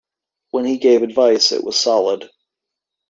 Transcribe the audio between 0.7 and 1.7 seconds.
gave advice, it